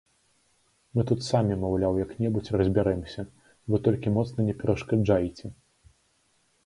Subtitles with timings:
[0.95, 3.27] Мы тут самі, маўляў, як-небудзь разбярэмся,
[3.75, 5.47] вы толькі моцна не перашкаджайце.